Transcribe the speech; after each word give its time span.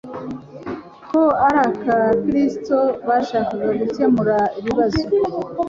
ko 1.09 1.21
ari 1.45 1.59
Abakristo 1.95 2.77
bashaka 3.07 3.53
gukemura 3.79 4.37
ibibazo 4.59 5.01